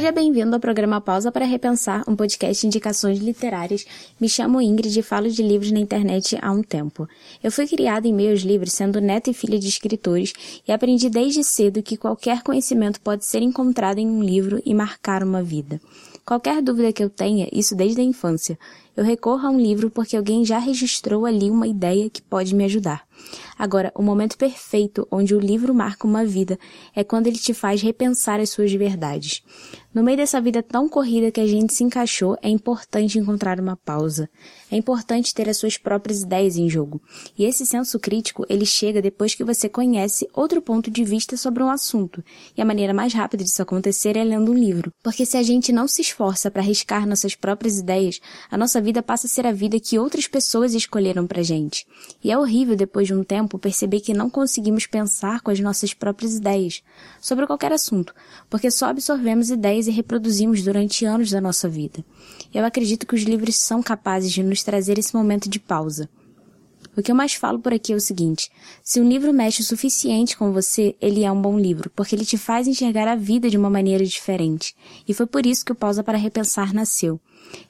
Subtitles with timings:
[0.00, 3.84] Seja bem-vindo ao programa Pausa para Repensar, um podcast de indicações literárias.
[4.18, 7.06] Me chamo Ingrid e falo de livros na internet há um tempo.
[7.44, 10.32] Eu fui criada em aos livros, sendo neta e filha de escritores,
[10.66, 15.22] e aprendi desde cedo que qualquer conhecimento pode ser encontrado em um livro e marcar
[15.22, 15.78] uma vida.
[16.24, 18.58] Qualquer dúvida que eu tenha, isso desde a infância,
[18.96, 22.64] eu recorro a um livro porque alguém já registrou ali uma ideia que pode me
[22.64, 23.06] ajudar.
[23.58, 26.58] Agora, o momento perfeito onde o livro marca uma vida
[26.94, 29.42] é quando ele te faz repensar as suas verdades.
[29.92, 33.76] No meio dessa vida tão corrida que a gente se encaixou, é importante encontrar uma
[33.76, 34.30] pausa.
[34.70, 37.02] É importante ter as suas próprias ideias em jogo.
[37.36, 41.64] E esse senso crítico, ele chega depois que você conhece outro ponto de vista sobre
[41.64, 42.22] um assunto.
[42.56, 44.92] E a maneira mais rápida disso acontecer é lendo um livro.
[45.02, 49.02] Porque se a gente não se esforça para arriscar nossas próprias ideias, a nossa vida
[49.02, 51.84] passa a ser a vida que outras pessoas escolheram pra gente.
[52.22, 55.92] E é horrível depois de um tempo perceber que não conseguimos pensar com as nossas
[55.92, 56.80] próprias ideias
[57.20, 58.14] sobre qualquer assunto,
[58.48, 62.04] porque só absorvemos ideias e reproduzimos durante anos da nossa vida.
[62.54, 66.08] Eu acredito que os livros são capazes de nos trazer esse momento de pausa.
[66.96, 68.48] O que eu mais falo por aqui é o seguinte:
[68.82, 72.24] se um livro mexe o suficiente com você, ele é um bom livro, porque ele
[72.24, 74.74] te faz enxergar a vida de uma maneira diferente.
[75.06, 77.20] E foi por isso que o Pausa para Repensar nasceu.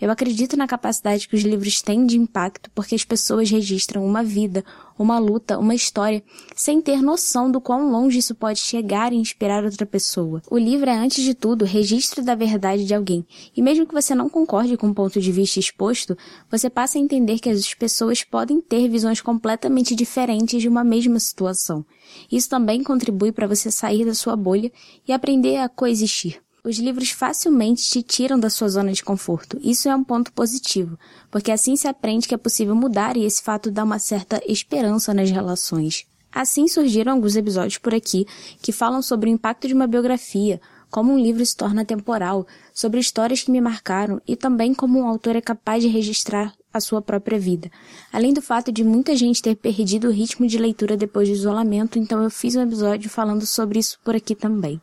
[0.00, 4.22] Eu acredito na capacidade que os livros têm de impacto porque as pessoas registram uma
[4.22, 4.64] vida,
[4.98, 6.22] uma luta, uma história,
[6.54, 10.42] sem ter noção do quão longe isso pode chegar e inspirar outra pessoa.
[10.50, 13.26] O livro é, antes de tudo, registro da verdade de alguém.
[13.56, 16.16] E mesmo que você não concorde com o ponto de vista exposto,
[16.50, 21.18] você passa a entender que as pessoas podem ter visões completamente diferentes de uma mesma
[21.20, 21.84] situação.
[22.30, 24.72] Isso também contribui para você sair da sua bolha
[25.06, 26.40] e aprender a coexistir.
[26.64, 29.58] Os livros facilmente te tiram da sua zona de conforto.
[29.62, 30.98] Isso é um ponto positivo,
[31.30, 35.14] porque assim se aprende que é possível mudar e esse fato dá uma certa esperança
[35.14, 36.06] nas relações.
[36.32, 38.26] Assim surgiram alguns episódios por aqui
[38.60, 43.00] que falam sobre o impacto de uma biografia, como um livro se torna temporal, sobre
[43.00, 47.00] histórias que me marcaram e também como um autor é capaz de registrar a sua
[47.00, 47.70] própria vida.
[48.12, 51.98] Além do fato de muita gente ter perdido o ritmo de leitura depois do isolamento,
[51.98, 54.80] então eu fiz um episódio falando sobre isso por aqui também.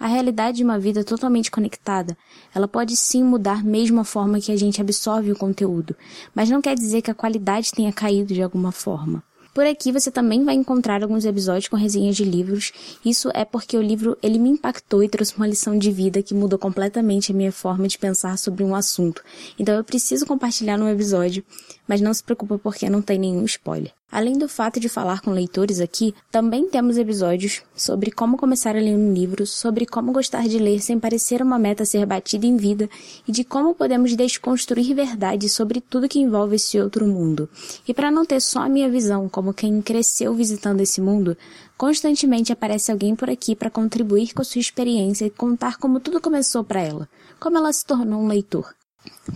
[0.00, 2.16] A realidade de uma vida totalmente conectada,
[2.54, 5.96] ela pode sim mudar mesmo a forma que a gente absorve o conteúdo,
[6.32, 9.22] mas não quer dizer que a qualidade tenha caído de alguma forma.
[9.52, 12.70] Por aqui você também vai encontrar alguns episódios com resenhas de livros.
[13.04, 16.32] Isso é porque o livro ele me impactou e trouxe uma lição de vida que
[16.32, 19.20] mudou completamente a minha forma de pensar sobre um assunto.
[19.58, 21.42] Então eu preciso compartilhar no episódio,
[21.88, 23.97] mas não se preocupa porque não tem nenhum spoiler.
[24.10, 28.80] Além do fato de falar com leitores aqui, também temos episódios sobre como começar a
[28.80, 32.56] ler um livro, sobre como gostar de ler sem parecer uma meta ser batida em
[32.56, 32.88] vida
[33.28, 37.50] e de como podemos desconstruir verdade sobre tudo que envolve esse outro mundo.
[37.86, 41.36] E para não ter só a minha visão como quem cresceu visitando esse mundo,
[41.76, 46.18] constantemente aparece alguém por aqui para contribuir com a sua experiência e contar como tudo
[46.18, 47.06] começou para ela,
[47.38, 48.77] como ela se tornou um leitor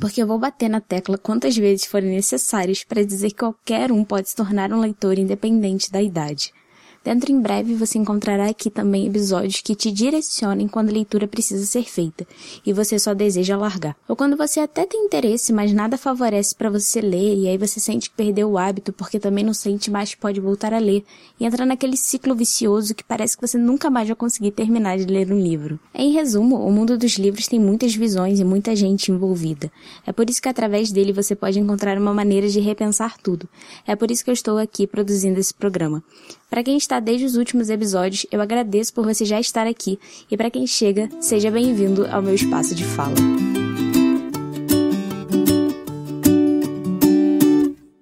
[0.01, 4.05] porque eu vou bater na tecla quantas vezes forem necessárias para dizer que qualquer um
[4.05, 6.53] pode se tornar um leitor independente da idade.
[7.05, 11.67] Dentro em breve você encontrará aqui também episódios que te direcionem quando a leitura precisa
[11.67, 12.25] ser feita
[12.65, 13.97] e você só deseja largar.
[14.09, 17.81] Ou quando você até tem interesse, mas nada favorece para você ler e aí você
[17.81, 21.05] sente que perdeu o hábito porque também não sente mais que pode voltar a ler
[21.41, 25.07] e entra naquele ciclo vicioso que parece que você nunca mais vai conseguir terminar de
[25.07, 25.81] ler um livro.
[25.93, 29.73] Em resumo, o mundo dos livros tem muitas visões e muita gente envolvida.
[30.07, 33.49] É por isso que através dele você pode encontrar uma maneira de repensar tudo.
[33.87, 36.03] É por isso que eu estou aqui produzindo esse programa.
[36.49, 39.99] Para quem está desde os últimos episódios, eu agradeço por você já estar aqui
[40.31, 43.62] e para quem chega, seja bem-vindo ao meu espaço de fala.